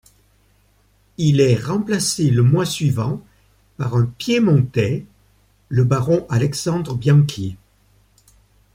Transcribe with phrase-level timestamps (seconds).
[1.19, 3.21] Il est remplacé le mois suivant,
[3.77, 5.05] par un piémontais,
[5.69, 7.55] le baron Alexandre Bianchi.